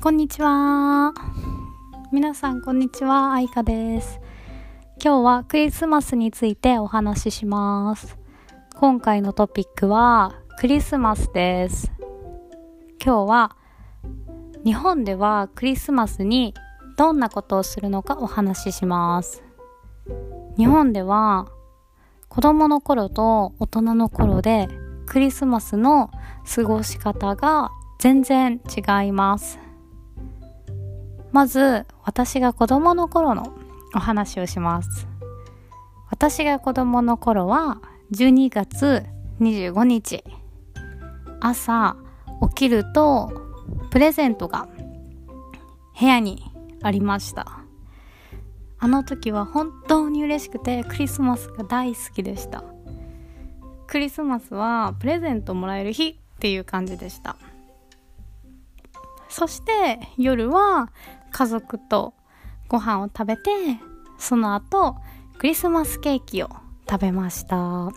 [0.00, 1.14] こんにちは。
[2.12, 3.32] 皆さん、こんにちは。
[3.32, 4.20] あいかです。
[5.02, 8.16] 今日はクリスマスについてお話しします。
[8.76, 11.90] 今回のトピックはクリスマスです。
[13.02, 13.56] 今日は
[14.64, 16.54] 日本ではクリスマスに
[16.96, 19.42] どんなことをするのかお話しします。
[20.56, 21.48] 日本では
[22.28, 24.68] 子供の頃と大人の頃で
[25.06, 26.10] クリスマスの
[26.54, 29.65] 過ごし方が全然違います。
[31.36, 33.52] まず、私が子供の頃の
[33.94, 35.06] お話をします。
[36.10, 39.04] 私が子供の頃は、12月
[39.40, 40.24] 25日、
[41.38, 41.98] 朝
[42.48, 43.30] 起きると、
[43.90, 44.66] プレゼントが
[46.00, 46.42] 部屋に
[46.82, 47.58] ありました。
[48.78, 52.64] あの時は本当に嬉しくて、クリスマスが大好きでした。
[53.86, 57.36] クリスマスはプレゼントもらえる日っていう感じでした。
[59.28, 60.88] そして夜は
[61.36, 62.14] 家族と
[62.66, 63.50] ご飯を食べて
[64.16, 64.96] その後
[65.36, 66.48] クリスマスケーキを
[66.88, 67.90] 食べました。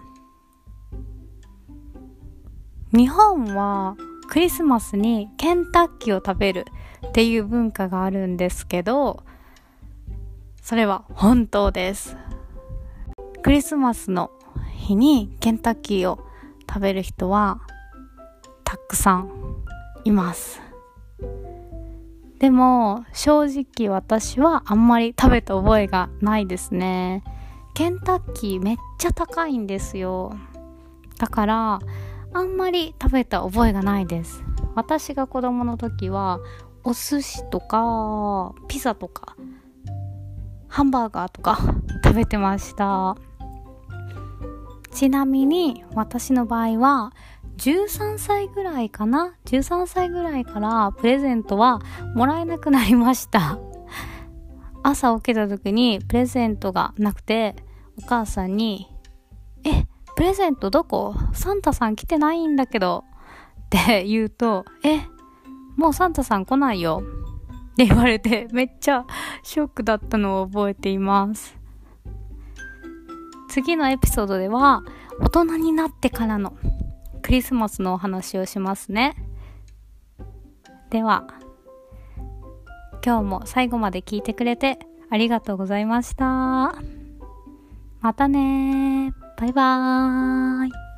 [2.91, 3.95] 日本は
[4.27, 6.65] クリスマスにケンタッキーを食べる
[7.07, 9.23] っていう文化があるんですけど
[10.61, 12.17] それは本当です。
[13.41, 14.31] クリスマスの
[14.75, 16.19] 日にケンタッキーを
[16.67, 17.61] 食べる人は
[18.65, 19.31] たくさん
[20.03, 20.68] います。
[22.39, 27.23] でも正直私はあんまり食べた覚えがないですね。
[27.73, 30.33] ケンタッキーめっちゃ高いんですよ。
[31.17, 31.79] だから
[32.33, 34.43] あんまり食べた覚えがないです。
[34.75, 36.39] 私が子供の時は
[36.85, 39.35] お寿司とかピザとか
[40.69, 41.59] ハンバーガーとか
[42.03, 43.17] 食べてました。
[44.91, 47.13] ちなみに私の場合は
[47.59, 51.81] 13歳ぐらいかな？13歳ぐらいからプレゼントは
[52.15, 53.59] もらえなくなりました。
[54.81, 57.57] 朝起きた時にプレゼントがなくて
[57.97, 58.87] お母さんに
[59.65, 61.13] 「えプレゼントどこ？
[61.33, 63.03] サンタさん来てないんだけど」
[63.67, 65.01] って言うと「え
[65.75, 67.03] もうサンタさん来ないよ」
[67.73, 69.05] って言われてめっちゃ
[69.43, 71.59] ショックだったのを覚えています。
[73.49, 74.83] 次のエピソードでは
[75.19, 76.53] 大人になってからの
[77.29, 79.13] クリスマスのお話をしますね。
[80.89, 81.27] では、
[83.05, 84.79] 今日も最後まで聞いてくれて
[85.11, 86.25] ありがとうございました。
[88.01, 90.88] またねバイバーイ。